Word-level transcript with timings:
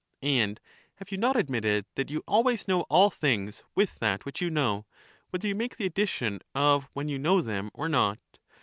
And 0.23 0.59
have 0.95 1.11
you 1.11 1.19
not 1.19 1.35
admitted 1.35 1.85
that 1.93 2.09
you 2.09 2.23
always 2.27 2.67
know 2.67 2.81
all 2.89 3.11
things 3.11 3.61
with 3.75 3.99
that 3.99 4.25
which 4.25 4.41
you 4.41 4.49
know, 4.49 4.87
whether 5.29 5.47
you 5.47 5.53
make 5.53 5.77
the 5.77 5.85
addition 5.85 6.39
of 6.55 6.89
when 6.93 7.07
you 7.07 7.19
know 7.19 7.39
them 7.39 7.69
or 7.75 7.87
not? 7.87 8.17